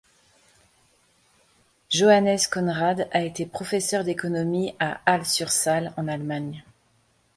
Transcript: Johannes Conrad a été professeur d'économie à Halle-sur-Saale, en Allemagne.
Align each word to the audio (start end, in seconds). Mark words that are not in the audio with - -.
Johannes 1.91 2.47
Conrad 2.49 3.07
a 3.11 3.21
été 3.21 3.45
professeur 3.45 4.03
d'économie 4.03 4.73
à 4.79 4.99
Halle-sur-Saale, 5.05 5.93
en 5.95 6.07
Allemagne. 6.07 6.63